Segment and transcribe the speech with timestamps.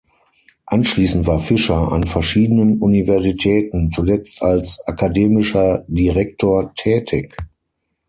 [0.65, 7.37] Anschließend war Fischer an verschiedenen Universitäten, zuletzt als Akademischer Direktor, tätig.